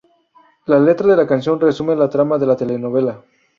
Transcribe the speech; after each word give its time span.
La 0.65 0.79
letra 0.79 1.09
de 1.11 1.15
la 1.15 1.27
canción 1.27 1.59
resume 1.59 1.95
la 1.95 2.09
trama 2.09 2.39
de 2.39 2.47
la 2.47 2.57
telenovela. 2.57 3.23